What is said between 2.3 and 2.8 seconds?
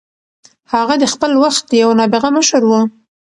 مشر و.